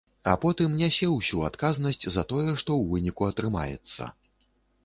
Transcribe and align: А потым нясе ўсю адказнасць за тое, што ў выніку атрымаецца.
А 0.31 0.31
потым 0.45 0.71
нясе 0.79 1.09
ўсю 1.17 1.43
адказнасць 1.49 2.05
за 2.15 2.23
тое, 2.31 2.47
што 2.47 2.57
ў 2.57 2.83
выніку 2.95 3.29
атрымаецца. 3.31 4.13